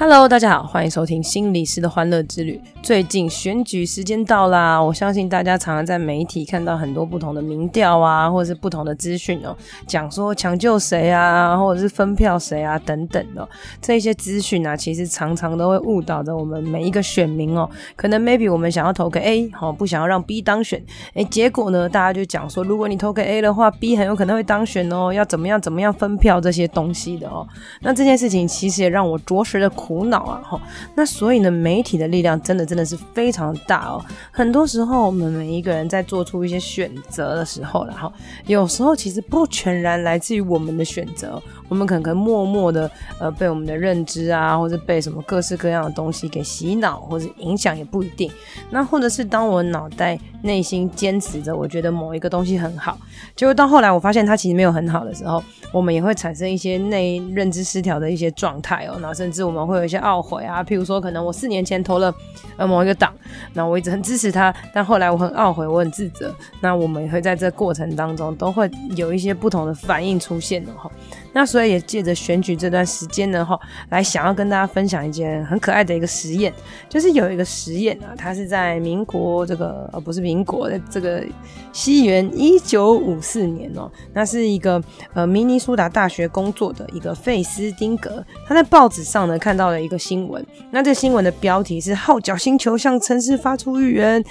[0.00, 2.58] Hello，大家好，欢迎收听心理师的欢乐之旅。
[2.82, 9.54] 最近选举时间到啦，我相信大家常常在媒体看到很多不同的民调啊，或者是不同的资讯哦，
[9.86, 13.46] 讲说抢救谁啊，或者是分票谁啊等等的
[13.82, 17.68] 这些资讯啊，其实常常都会误导着我们每一个选民哦。
[17.94, 20.82] 可能 maybe 我们想要投给 A，好，不想要让 B 当选，
[21.12, 27.46] 诶，结果呢，大家就讲说，如果你投给 A 的话，B 很有可能会当选哦，要怎么样怎么样分票这些东西的哦。
[27.82, 29.70] 那这件事情其实也让我着实的。
[29.90, 30.60] 苦恼啊，吼，
[30.94, 34.00] 那所以呢，媒体的力量真的真的是非常大哦。
[34.30, 38.12] 很多时候，我们每一个人在做出一些选择的时候，然后
[38.46, 41.42] 有时候其实不全然来自于我们的选择。
[41.70, 48.30] 我们可能默默的呃被我们的认知啊，或者被什么各式各样的东西给洗脑或者影响也不一定。
[48.68, 52.98] 那或者是当我脑袋内心坚持着，我觉得某一个东西很好，
[53.34, 58.98] 结果到后来我发现它其实没有很好的时候，我们也会产生一些内认知失调的一些状态哦。
[59.00, 62.12] 那甚至我们会有一些懊悔啊，譬如说可能我四年前投了
[62.56, 63.14] 呃某一个党，
[63.54, 66.34] 那我一直很支持他，但后来我很懊悔，我很自责。
[66.60, 70.90] 那我们也会在这过程当中都会有一些不同的反应出现的哈。
[71.32, 73.58] 那所以也借着选举这段时间呢，哈，
[73.88, 76.52] 来想要跟大家分享一件很可爱的一个实验，
[76.88, 81.24] 就是有一个实验啊，它是在民国这个呃不是民国的这个
[81.72, 84.82] 西元一九五四年哦，那是一个
[85.14, 94.24] 呃明尼苏达大学工作的一个费斯丁格，他在报纸上呢看到了一个新闻，那这新闻的标题是号角星球向城市发出预言，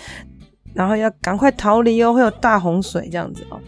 [0.73, 3.59] 然后要赶快逃离哦，会有大洪水这样子哦。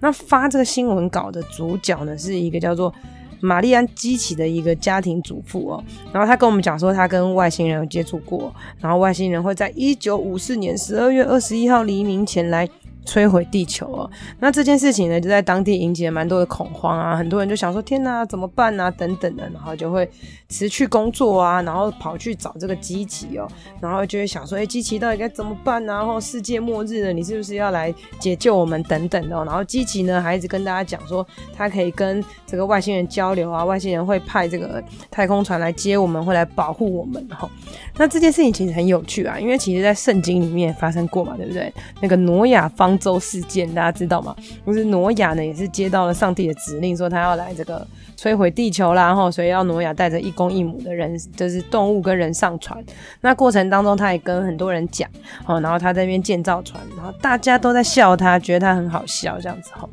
[0.00, 2.92] 那发这个新闻稿的主角呢，是一个叫做
[3.40, 5.84] 玛丽安基奇的一个家庭主妇哦。
[6.12, 12.68] 然后他跟我们讲说，他跟外星人有接触过，然后外星人会在一九五四年十二月二十一号黎明前来。
[13.08, 20.10] 摧毁地球哦，那这件事情呢，就在当地引起了蛮多的恐慌啊，很多人就想说天哪，怎么办啊，等等的，然后就会
[20.48, 23.48] 辞去工作啊，然后跑去找这个基奇哦，
[23.80, 25.94] 然后就会想说，哎，基奇到底该怎么办啊？
[25.94, 29.36] 然后世界末日了，你是不是要来解救我们等等的？
[29.44, 37.48] 然后基奇呢，还一直跟大家讲说，他可以跟这个外星人交流啊，外星人会派这个太空船来接我们，会来保护我们哈。
[37.96, 41.72] 那这件事情其实很有趣啊，因为其实在圣经里面发生过嘛，对不对？
[42.00, 42.96] 那个挪亚方。
[42.98, 44.34] 舟事件大家知道吗？
[44.66, 47.86] 就是挪亚呢，也是接到了上帝的指令，说他要来这个
[48.16, 52.78] 摧毁地球啦，然后所以要挪亚带着一公一母的人，就是动物跟人上船。
[53.20, 55.10] 那过程当中，他也跟很多人讲，
[55.46, 59.72] 哦，然后他在那边建造船，然后大家都在笑他，觉得他很好笑这样子。
[59.72, 59.88] 哈，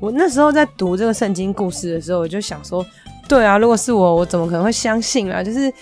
[0.00, 2.84] 我那时候在读这个圣经故事的时候，我就想说，
[3.28, 5.44] 对啊，如果是我，我怎么可能会相信啊？
[5.44, 5.72] 就是。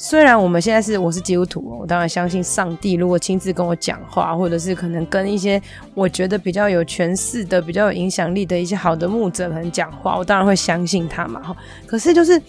[0.00, 2.92] 虽然我们现在是我是基督徒，我当然相信上帝。
[2.92, 5.60] 如果亲自跟我讲话，或者是可能跟一些
[5.92, 11.42] 我觉得比较有权势的、比较有影响力的一些好的牧者可能讲话，我当然会相信他嘛。
[11.42, 12.40] 哈，可是就是。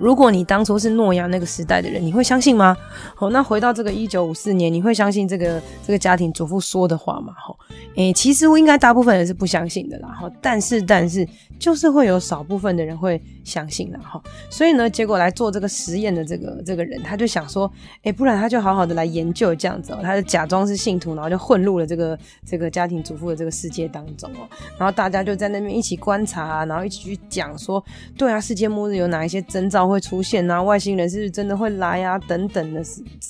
[0.00, 2.74] 如果你当初是诺亚那个时代的人，你会相信吗？
[3.14, 7.34] 好，那回到这个一九五四年，你会相信这个这个家庭主妇说的话吗？
[7.34, 7.54] 哈，
[7.96, 10.08] 诶，其实我应该大部分人是不相信的啦。
[10.08, 11.28] 哈，但是但是
[11.58, 14.00] 就是会有少部分的人会相信啦。
[14.00, 17.70] 哈，所以呢，结果来做这个实验的这个这个人，他就想说，
[18.04, 27.84] 诶，不然他就好好的来研究这样子哦，他就假装是信徒，然后就混入了这个这个家庭主妇的这个世界当中哦，然后大家就在那边一起观察啊，然后一起去讲说，
[28.16, 29.89] 对啊，世界末日有哪一些征兆？
[29.90, 32.18] 会出现啊，外星人是不是真的会来啊？
[32.20, 32.82] 等等的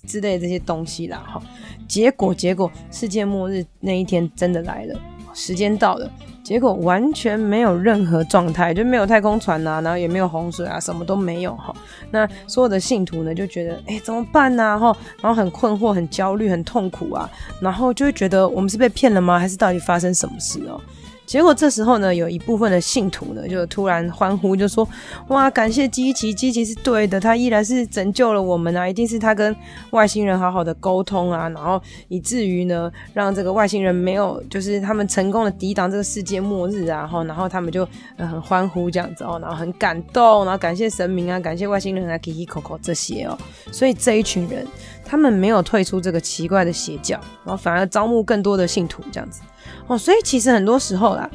[0.07, 1.43] 之类的这些东西啦，哈。
[1.89, 4.97] 结果结果，世界末日那一天真的来了，
[5.35, 6.09] 时间到了，
[6.45, 11.75] 结果完全没有任何状态，就没有太空船啊，然后也没有洪水啊，什么都没有哈。
[12.13, 14.79] 那所有的信徒呢，就觉得哎、怎么办呢？
[14.79, 17.29] 哈，然后很困惑、很焦虑、很痛苦啊，
[17.61, 19.37] 然后就会觉得我们是被骗了吗？
[19.37, 20.81] 还是到底发生什么事哦？
[21.31, 24.87] 结果这时候呢，有一部分的信徒呢，就突然欢呼，就说
[25.31, 28.89] ：“哇，感谢基奇，基奇是对的，他依然是拯救了我们啊！
[28.89, 29.55] 一定是他跟
[29.91, 36.99] 外星人好好的沟通啊，然后以至于呢，让这个外星人没有，就是他们成功的抵挡这个世界末日啊！
[37.03, 43.39] 然后，然后他们就很欢呼这样子哦，然后很感动，然后感谢神明啊，感谢外星人啊，Kiki Coco 这些哦，
[43.71, 44.67] 所以这一群人
[45.05, 49.43] 他们没有退出这个奇怪的邪教，然后反而招募更多的信徒这样子。”
[49.91, 51.29] 哦，所以其实很多时候啦，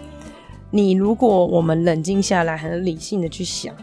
[0.72, 3.76] 你如果我们冷静下来，很理性的去想，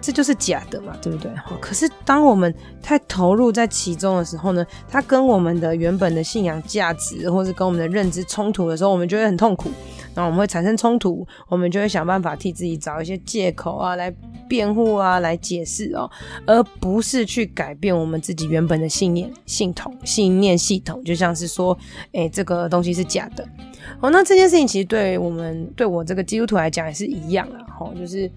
[0.00, 1.28] 这就是假的嘛，对不对？
[1.32, 9.72] 哦，可是当我们太投入在其中的时候呢，它跟我们的原本的信仰价值，或是跟我们的认知冲突的时候，我们就会很痛苦。
[10.16, 14.12] 那我们会产生冲突，我们就会想办法替自己找一些借口啊，来
[14.48, 16.10] 辩护啊，来解释哦，
[16.46, 21.04] 而不是去改变我们自己原本的信念、系统、信念系统。
[21.04, 21.78] 就像是说，
[22.12, 23.46] 哎，这个东西是假的。
[24.00, 27.60] 哦，那这件事情其实对我们、对我这个基督徒来讲也是一样啊。
[27.78, 28.30] 吼，就是。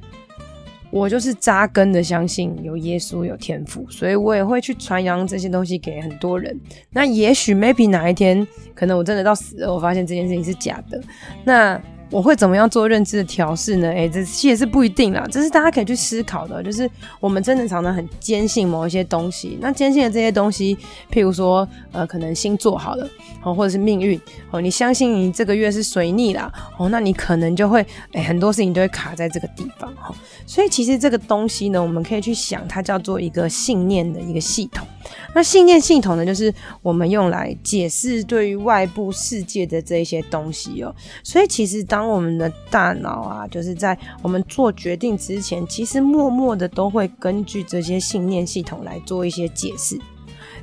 [0.92, 6.60] 我就是扎根的相信有耶稣有天赋，所以我也会去传扬这些东西给很多人。
[6.92, 11.02] 那也许 maybe 哪一天，可能我真的到死了，我发现这件事情是假的，
[11.44, 11.82] 那。
[12.12, 13.88] 我会怎么样做认知的调试呢？
[13.90, 16.62] 哎，这其实也是不一定啦，这是大家可以去思考的。
[16.64, 16.90] 就是
[17.20, 20.76] 我们真的常常很坚信某一些东西，那坚信的这些东西，
[21.12, 23.08] 譬如说，呃，可能星座好了，
[23.44, 24.20] 哦，或者是命运，
[24.52, 30.14] 哦，你相信你这个月是水逆啦，哦，那你可能就会，哎，很多事情都会卡在这个地方，哈。
[30.46, 34.88] 所以其实这个东西呢，我们可以去想，它叫做一个信念的一个系统。
[35.34, 40.94] 那信念系统呢，就是我们用来解释对于外部世界的这一些东西哦。
[41.24, 50.00] 所以其实当当我们的大脑啊，就是在我们做决定之前，其实默默的都会根据这些信念系统来做一些解释。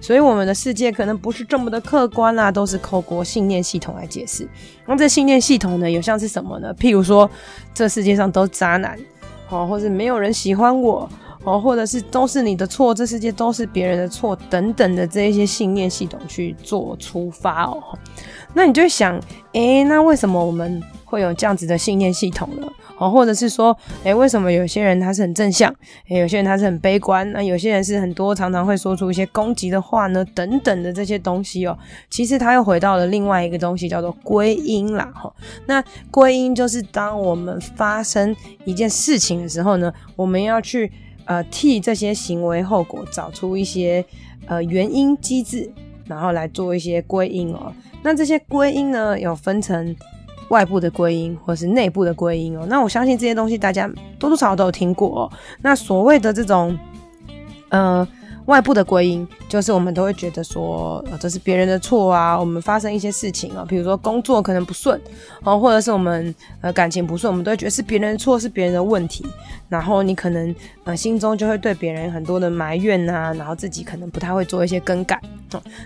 [0.01, 4.49] 所以我们的世界可能不是这么的客观啦，都是透过信念系统来解释。
[4.87, 6.75] 那这信念系统呢，有像是什么呢？
[6.77, 7.31] 譬如说，
[7.75, 8.99] 这世界上都渣男，
[9.51, 11.07] 哦，或是没有人喜欢我。
[11.47, 17.81] 哦，或者是都是你的错，这世界都是别人的错，等等的这一些信念系统去做出发哦。
[18.53, 19.17] 那你就想，
[19.53, 22.67] 诶，那为什么我们会有这样子的信念系统呢？
[22.99, 25.73] 哦，或者是说，诶，为什么有些人他是很正向，
[26.09, 30.25] 诶，有些人他是很悲观，那有些人是很多常常会说出一些攻击的话呢？
[30.35, 31.79] 等等的这些东西哦，
[32.11, 35.09] 其实他又回到了另外一个东西，叫做归因啦。
[35.15, 35.33] 哈，
[35.67, 38.35] 那归因就是当我们发生
[38.65, 40.91] 一件事情的时候呢，我们要去。
[41.27, 44.05] 呃，替这些行为后果找出一些
[44.47, 45.71] 呃原因机制，
[46.07, 47.73] 然后来做一些归因哦。
[48.03, 49.95] 那这些归因呢，有分成
[50.49, 52.65] 外部的归因或是内部的归因哦。
[52.69, 53.87] 那我相信这些东西大家
[54.19, 55.33] 多多少少都有听过哦。
[55.61, 56.77] 那所谓的这种
[57.69, 58.09] 呃。
[58.47, 62.39] 外部的归因就是我们都会觉得说，呃，这是别人的错啊。
[62.39, 65.01] 我们发生一些事情啊，比如说工作可能不顺，
[65.43, 69.27] 哦，或者是我们呃感情不顺，我们都会觉得是别人的错，是别人的问题。
[69.69, 70.55] 然后你可能
[70.85, 75.21] 呃心中就会对别人很多的埋怨啊，然后自己可能不太会做一些更改。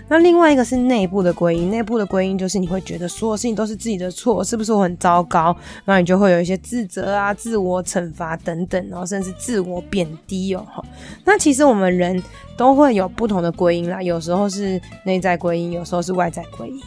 [0.07, 5.55] 那另外一个是内部的归因，内部的归因就是你会觉得所有事情都是自己的错，是不是我很糟糕？
[5.85, 10.65] 那你就会有一些自责啊、自我惩罚等等，然后甚至自我贬低哦。
[11.23, 12.21] 那其实我们人。
[12.57, 16.79] 都会有不同的归因啦，有时候是内在归因，有时候是外在归因。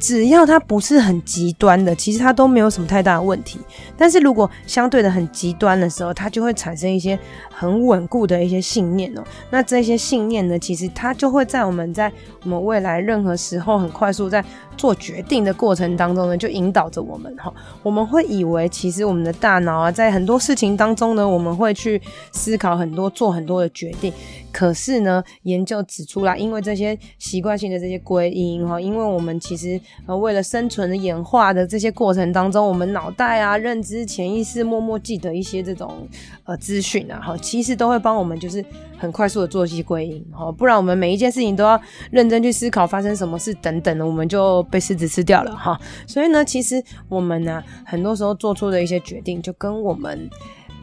[0.00, 3.60] 只要它不是很极端的，其实它都没有什么太大的问题。
[3.96, 7.16] 但是如果相对的很极端的时候，它就会产生一些
[7.52, 9.22] 很稳固的一些信念哦。
[9.50, 12.10] 那这些信念呢，其实它就会在我们在
[12.42, 14.42] 我们未来任何时候很快速在
[14.80, 17.52] 做决定的过程当中呢，就引导着我们哈。
[17.82, 22.00] 我们会以为其实我们的大脑啊，在很多事情当中呢，我们会去
[22.32, 24.10] 思考很多，做很多的决定。
[24.50, 36.08] 可是呢，研究指出来，因为这些习惯性的这些归因哈，因为我们其实呃为了生存的演化的这些过程当中，我们脑袋啊、认知、潜意识默默记得一些这种
[36.44, 38.64] 呃资讯啊哈，其实都会帮我们就是
[38.98, 41.80] 很快速的做一些归因哈，不然我们每一件事情都要
[42.10, 45.78] 认真去思考发生什么事等等的，我们就被狮子吃掉了哈。
[46.06, 50.30] 所以呢，其实我们呢、啊、很多时候做出的一些决定，就跟我们。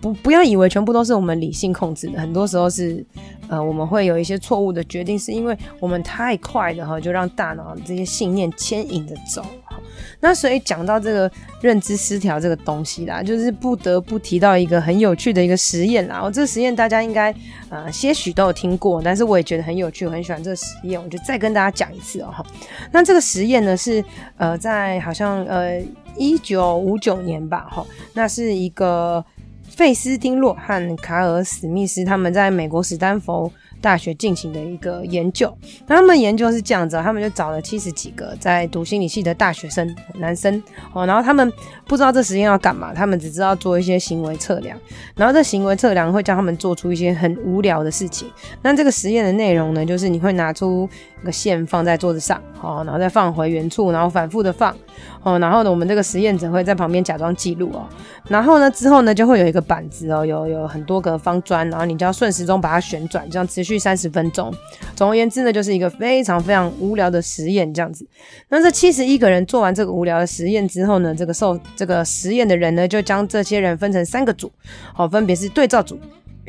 [0.02, 3.06] 不，不要以为全部都是我们理性控制的，很多时候是，
[3.48, 9.44] 呃，我们会有一些错误的决定，是因为我们太快的哈，就让大脑这些信念牵引着走。
[10.20, 11.32] 那所以讲到这个
[11.62, 16.22] 认知失调这个东西啦，就是不得不提到一个很有趣的一个实验啦。
[16.24, 17.34] 我这个实验大家应该
[17.70, 22.34] 呃些许都有听过，但是我也觉得很有趣，我很喜欢这个实验，我就再跟大家讲一次哦。
[22.92, 24.04] 那这个实验呢是
[24.38, 25.80] 呃在好像呃
[26.16, 29.24] 一九五九年吧，哈，那是一个。
[29.78, 35.56] 费斯汀洛和卡尔史密斯他们在美国史丹佛大学进行的一个研究，
[35.88, 40.62] 那他们研究是这样子，他们就找了七十几个在读心理系的大学生男生
[40.94, 41.52] 哦，然后他们
[41.86, 44.78] 不知道这实验要干嘛，他们只知道做一些行为测量，
[45.16, 48.30] 然后这行为测量会叫他们做出一些很无聊的事情。
[48.62, 50.90] 那这个实验的内容呢，就是你会拿出
[51.22, 54.76] 一个线放在桌子上，哦，然后再放回原处，然后反复的放，
[55.24, 57.88] 哦，然后呢，我们这个实验者会在旁边假装记录哦，
[58.28, 64.54] 然后呢，之后呢，就会有一个板子哦，有有很多个方砖，然后你就要顺时钟把它旋转，这样持续三十分钟。
[64.96, 68.08] 总而言之呢，就是一个非常非常无聊的实验这样子。
[68.50, 74.52] 那这七十一个人做完这个无聊的实验之后呢，这个受这个实验的人呢，就将这些人分成三个组，
[74.96, 76.00] 哦，分别是对照组。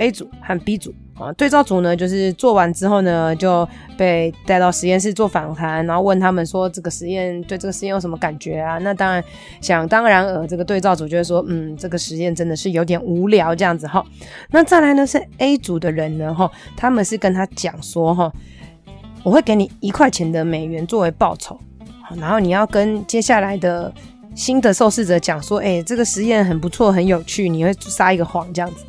[0.00, 8.78] A 组和 B 组，啊，对照组呢，就是做完之后呢，就被带到实验室做访谈，然后问他们说这个实验对这个实验有什么感觉啊？
[8.78, 9.22] 那当然
[9.60, 14.04] 想当然尔，这个对照组就会说，嗯，这个实验真的是有点无聊这样子哈。
[14.50, 18.32] 那再来呢是 A 组的人呢哈，他们是跟他讲说哈，
[19.24, 21.58] 我会给你一块钱的美元作为报酬，
[22.16, 23.92] 然后你要跟接下来的
[24.36, 28.84] 新的受试者讲说，哎，这个实验很不错，很有趣，你会撒一个谎这样子。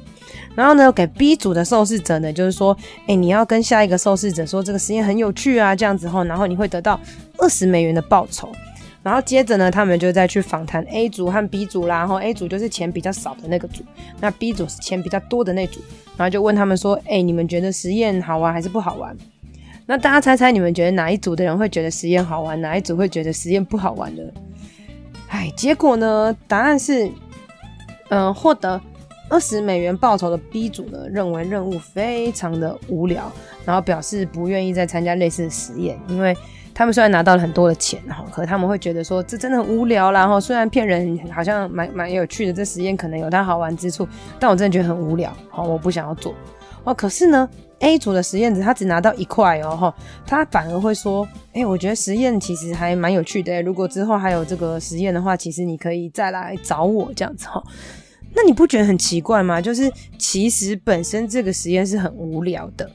[0.56, 2.76] 然后呢，给 B 组的受试者呢，就是说，
[3.08, 7.00] 哎，你要跟下一个受试者说这个实验很有趣啊，这样子后，然后你会得到
[7.38, 8.52] 二十美元的报酬。
[9.02, 13.82] 然后接着呢，他们就再去访谈 A 组和 B 组啦，然后 A 组就是钱比较少的那个组，
[14.20, 15.80] 那 B 组是钱比较多的那组，
[16.18, 19.16] 然后就问他们说，哎，你们觉得实验好玩还是不好玩？
[19.86, 24.22] 那大家猜猜，你们觉得哪一组的人会觉得实验好玩，哪一组会觉得实验不好玩呢？
[25.30, 27.10] 哎，结果呢，答案是，
[28.10, 28.82] 嗯、获得。
[29.30, 33.32] 二十美元报酬的 B 组呢，认为任务非常的无聊，
[33.64, 36.36] 然后表示不愿意再参加类似的实验，因为
[36.74, 44.08] 他们虽然拿到了很多的钱哈，可他们会觉得说这真的很无聊啦，然后虽然骗人好像蛮蛮有趣的，这实验可能有它好玩之处，
[44.40, 46.34] 但我真的觉得很无聊，好，我不想要做
[46.84, 46.94] 哦。
[46.94, 47.48] 可是呢
[47.80, 49.94] ，A 组的实验者他只拿到一块哦，哈，
[50.26, 57.62] 他反而会说，哎，我觉得实验其实还蛮有趣的，如果之后还有这个实验的话，其实你可以再来找我这样子哈。
[58.34, 59.62] 那你不觉得很奇怪吗？
[59.62, 62.90] 就是其实本身这个实验是很无聊的，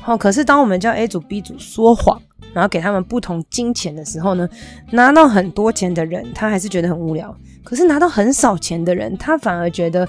[0.00, 2.20] 好，可是当我们叫 A 组、B 组说谎，
[2.52, 4.48] 然后给他们不同金钱的时候呢，
[4.92, 10.08] 拿到很多钱的人他还是觉得很无聊，可是拿到很少钱的人，他反而觉得。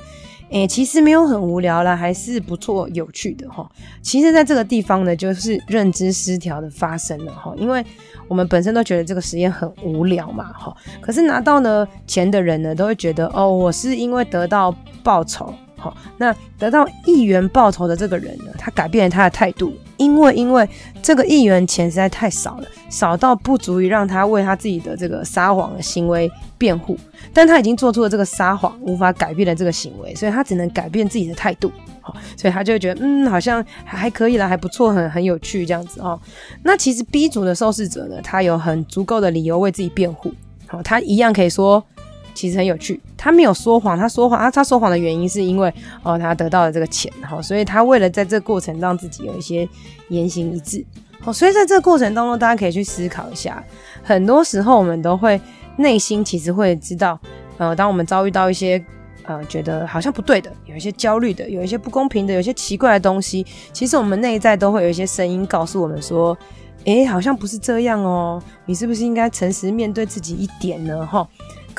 [0.52, 3.70] 诶，其实没有很无聊啦，还是不错、有趣的哈。
[4.02, 7.54] 其实，在这个地方呢，就是认知失调的发生了哈。
[7.58, 7.86] 因为
[8.28, 15.54] 我们本身都觉得这个实验很无聊嘛哈，可是拿到呢钱的人呢，都会觉得哦，我是因为得到报酬。
[15.80, 20.68] 好，那得到一元报酬的这个人呢，他改变了他的态度，因为因为
[21.02, 26.98] 这个一元钱实在太少了，少到不足以让他为他自己的这个撒谎的行为辩护，
[27.34, 31.72] 但他已经做出了这个撒谎，无法改变了这个行为，所以他只能改变自己的态度，
[32.02, 36.20] 好，所以他就会觉得嗯，好像还可以了，还不错，很很有趣这样子哦。
[36.64, 40.34] 那其实 B 组的受试者呢，他有很足够的理由为自己辩护，
[40.68, 41.82] 好，他一样可以说。
[42.34, 49.68] 其实很有趣，他没有说谎，他说谎啊，他说谎的原因是因为哦，他得到了这个钱，好，所以他为了在这个过程让自己有一些
[50.08, 50.86] 言行一致，
[51.20, 53.64] 好，所以在这个过程当中，大家可以去思考一下，
[54.04, 55.40] 很多时候我们都会
[55.78, 57.20] 内心其实会知道，
[57.58, 58.82] 呃，当我们遭遇到一些
[59.24, 66.38] 呃觉得好像不对的，有一些焦虑的，有一些不公平的，有一些奇怪的东西，其实我们内在都会有一些声音告诉我们说，
[66.86, 71.06] 诶，好像不是这样哦，你是不是应该诚实面对自己一点呢？
[71.06, 71.28] 哈。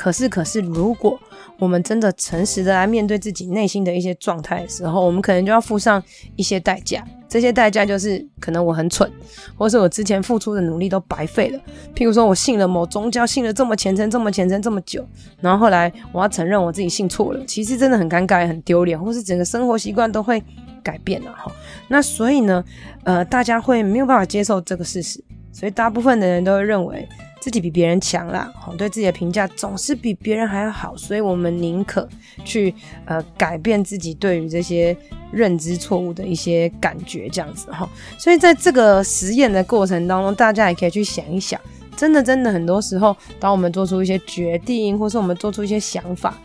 [0.01, 1.19] 可是，可是，如果
[1.59, 6.01] 我们真的诚实的来面对自己内心的一些状态的时候，我们可能就要付上
[6.35, 7.05] 一些代价。
[7.29, 9.07] 这些代价就是，可能我很蠢，
[9.55, 11.59] 或是我之前付出的努力都白费了。
[11.95, 15.05] 譬如说，我信了某宗教，信了这么虔诚、这么虔诚、这么久，
[15.39, 20.43] 然后后来我要承认我自己信错了，其实真的很尴尬、很丢脸，或是整个生活习惯都会
[20.81, 21.51] 改变了哈。
[21.89, 22.63] 那所以呢，
[23.03, 27.07] 呃，大家会没有办法接受这个事实，所以大部分的人都会认为。
[27.41, 32.07] 自己比别人强啦，好，对自己的评价总是比别人还要好，所以我们宁可
[32.45, 32.73] 去
[33.05, 34.95] 呃改变自己对于这些
[35.31, 37.89] 认知错误的一些感觉，这样子哈。
[38.19, 41.59] 所以在这个实验的过程当中，大家也可以去想一想，
[41.97, 46.37] 真的真的很多时候，当我们做出一些决定，或是我们做出一些想法，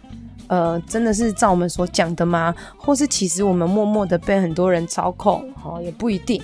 [0.47, 2.55] 呃，真的是照我们所讲的吗？
[2.75, 6.41] 或是其实我们默默的被很多人操控，哈，也不一定。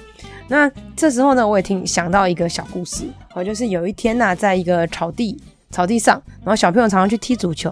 [0.52, 7.70] 那这时候呢，我也听想到一个小故事，哦，就是有一天呢、在一个草地草地上，然后小朋友常常去踢足球，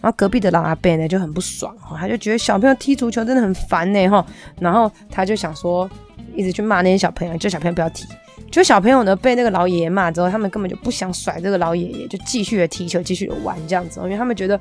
[0.00, 4.24] 然后隔壁的老阿伯呢就很不爽，哈，他就觉得小朋友踢足球真的很烦呢，哈，
[4.58, 5.86] 然后他就想说，
[6.34, 8.06] 一直去骂那些小朋友，叫小朋友不要踢。
[8.50, 14.58] 就小朋友呢被那个老爷爷骂之后，他们根本就不想甩这个老爷爷，就继续的踢球，继续的玩这样子，因为他们觉得，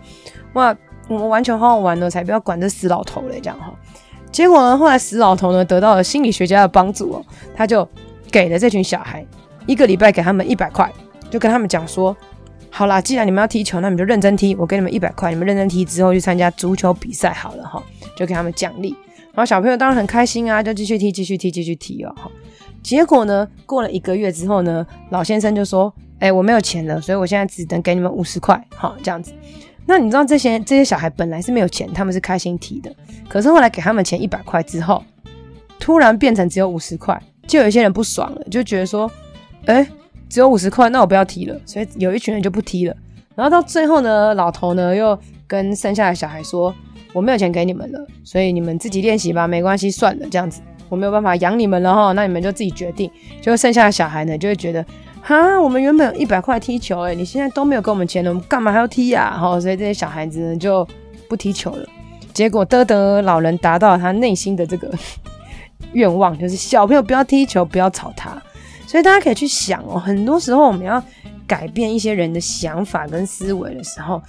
[0.53, 0.75] 哇，
[1.07, 3.73] 我们玩球好好玩呢，才不要管这死老头嘞，这样哈。
[4.31, 7.87] 结果呢，后来死老头呢得到了心理学家的帮助哦，他就
[8.31, 9.25] 给了这群小孩
[9.65, 10.91] 一个礼拜给他们一百块，
[11.29, 12.15] 就跟他们讲说，
[12.69, 17.83] 好啦，既然你们要踢球，那你们就认真踢，我给你们一百块，你们认真踢之后去参加足球比赛好了哈，
[18.15, 18.95] 就给他们奖励。
[19.33, 22.15] 然后小朋友当然很开心啊，就继续踢，继续踢，继续踢哦。
[22.81, 29.31] 结果呢，过了一个月之后呢，老先生就说，哎，我没有钱了，所以我现在只能给你们五十块，好，这样子。
[29.91, 32.89] 那你知道这些这些小孩本来是没有钱，他们是开心踢的，
[33.27, 35.03] 可是后来给他们钱一百块之后，
[35.81, 39.11] 突然变成只有五十块，就有一些人不爽了，就觉得说，
[39.65, 39.85] 哎，
[40.29, 42.95] 只有五十块，那我不要踢了，所以有一群人就不踢了。
[43.35, 46.73] 然后到最后呢，老头呢又跟剩下的小孩说，
[47.11, 50.61] 我没有钱给你们了，所以你们自己练习吧，没关系，算了，这样子。
[50.87, 53.11] 我没有办法养你们了哈，那你们就自己决定。
[53.41, 54.85] 就剩下的小孩呢，就会觉得，
[55.21, 59.37] 哈，我们原本有一百块踢球，哎，你现在都没有给我们钱了，我们干嘛还要踢呀？
[59.39, 60.87] 哈，所以这些小孩子呢就
[61.29, 61.87] 不踢球了。
[62.33, 64.91] 结果得得老人达到了他内心的这个
[65.93, 68.41] 愿望，就是小朋友不要踢球，不要吵他。
[68.87, 71.01] 所以大家可以去想哦，很多时候我们要
[71.45, 74.21] 改变一些人的想法跟思维的时候，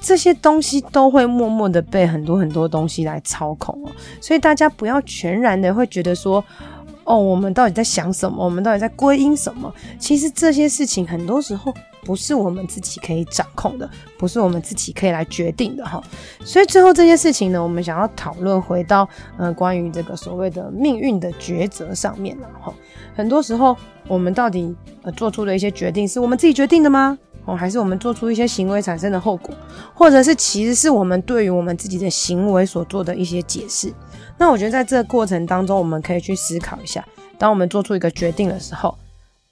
[0.00, 3.90] 这些东西都会默默的被很多很多东西来操控哦。
[4.20, 6.44] 所以大家不要全然的会觉得说，
[7.08, 8.44] 哦，我们到底在想什么？
[8.44, 9.72] 我们到底在归因什么？
[9.98, 11.72] 其实这些事情很多时候
[12.04, 13.88] 不是我们自己可以掌控的，
[14.18, 16.02] 不是我们自己可以来决定的哈。
[16.44, 22.74] 所以最后这些事情呢，我们想要讨论回到呃关于这个所谓的命运的抉择上面了哈。
[23.16, 23.74] 很多时候
[24.06, 27.18] 我们到底呃做出的一些决定是我们自己决定的吗？
[27.46, 29.54] 哦，还是我们做出一些行为产生的后果，
[29.94, 33.90] 或者是其实是我们对于我们自己的行为所做的一些解释？
[34.38, 37.04] 那我觉得在这个过程当中，我们可以去思考一下，
[37.36, 38.96] 当我们做出一个决定的时候，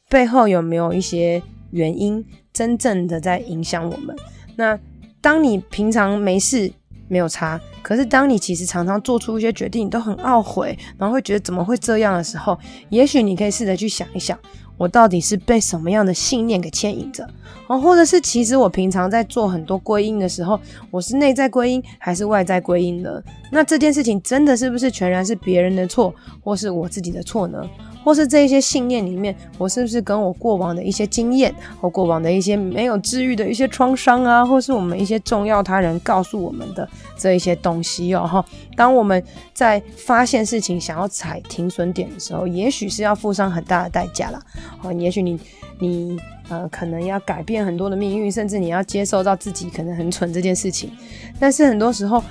[0.09, 4.17] 背后有没有一些原因真正的在影响我们？
[4.55, 4.79] 那
[5.21, 6.73] 当你平常没事
[7.09, 12.57] 没有差，可是当你其实常常做出一些决定，你都很懊悔，然后会觉得怎么会这样的时候，
[12.89, 14.39] 也许你可以试着去想一想。
[14.77, 17.29] 我到底是被什么样的信念给牵引着？
[17.67, 23.23] 哦，或者是其实我平常在做很多归因的时候，我是内在归因还是外在归因呢？
[23.51, 26.15] 那这件事情真的是不是全然是别人的错，
[26.45, 27.69] 或是我自己的错呢？
[28.07, 38.25] 或是这一些信念里面，我是不是跟我过往的一些经验，或过往的一些没有治愈的一些创伤啊，或是我们一些重要他人告诉我们的这一些东西哦？
[38.25, 38.45] 哈，
[38.77, 39.21] 当我们
[39.53, 44.41] 在发现事情想要踩停损点的时候，也许是要付上很大的代价啦。
[44.83, 45.37] 哦，也许你
[45.81, 46.17] 你
[46.49, 50.93] 呃可能要改变很多的命运，甚至你要接受到自己可能很蠢这件事情。
[51.41, 52.23] 但是很多时候。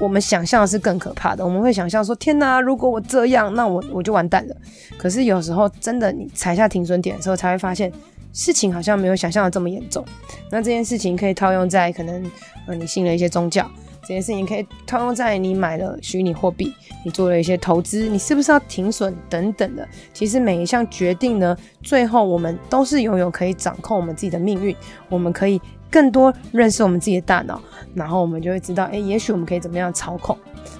[0.00, 4.56] 我们想象的是更可怕的，我们会想象说：天哪，如果我这样，那我我就完蛋了。
[4.98, 7.92] 可是有时候真的，你踩下停损点的时候，才会发现
[8.32, 10.04] 事情好像没有想象的这么严重。
[10.50, 12.30] 那这件事情可以套用在可能，
[12.66, 13.70] 呃，你信了一些宗教，
[14.02, 16.74] 这件事情可以套用在你买了虚拟货币，
[17.04, 19.86] 你做了一些投资，你是不是要停损等等的。
[20.12, 24.74] 其实每一项决定呢，最后我们都是拥有可以掌控我们自己的命运，
[25.08, 25.60] 我们可以。
[25.90, 27.60] 更多认识我们自己的大脑，
[27.94, 30.36] 然后我们就会知道，哎，也许我们可以怎么样操控。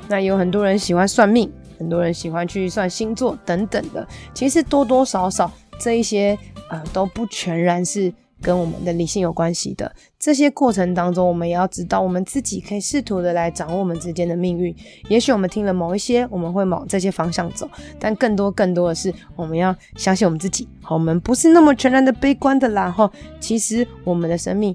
[0.09, 4.07] 那有很多人喜欢算命，很多人喜欢去算星座等等的。
[4.35, 6.37] 其实多多少少这一些，
[6.69, 8.13] 呃，都不全然是
[8.43, 9.91] 跟我们的理性有关系的。
[10.19, 14.75] 这些过程当中，我们也要知道，我们自己可以试图的来掌握我们之间的命运。
[15.09, 20.69] 也许我们听了某一些，我们会往这些方向走，但更多更多的是，我们要相信我们自己。
[20.91, 22.91] 我们不是那么全然的悲观的啦。
[22.91, 24.75] 哈，其实我们的生命。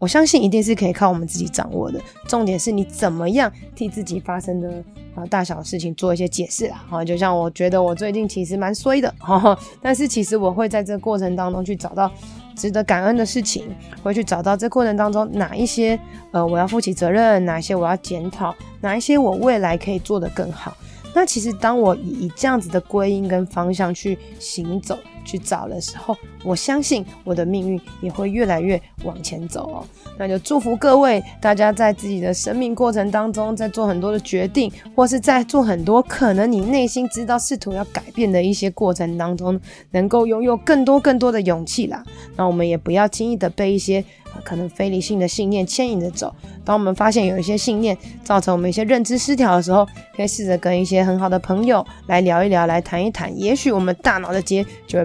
[0.00, 2.00] 我相信一定是可以靠我们自己掌握的。
[2.26, 4.82] 重点是你怎么样替自己发生的
[5.14, 6.82] 啊大小事情做一些解释啦。
[6.88, 12.10] 哈，就像我觉得我最近其实蛮衰的，哈，但是其实我会在这过程当中去找到
[12.56, 13.68] 值得感恩的事情，
[14.02, 20.74] 会去找到这过程当中哪一些呃我要负起责任，哪一些我要检讨，哪一些我未来可以做得更好。
[21.14, 24.98] 那其实当我以以这样子的归因跟方向去行走。
[25.24, 29.84] 去找的时候，我相信我的命运也会越来越往前走哦。
[30.18, 39.58] 那就祝福各位大家在自己的生命过程当中，在做很多的决定，或是在做很多可能你内心知道试图要改变的一些过程当中，
[39.92, 42.04] 能够拥有更多更多的勇气啦。
[42.36, 44.04] 那我们也不要轻易的被一些
[44.44, 46.34] 可能非理性的信念牵引着走。
[46.64, 55.04] 当我们发现有一些信念造成我们一些认知失调的时候，可以试着跟一些很好的朋友来聊一聊，来谈一谈，也许我们大脑的结就会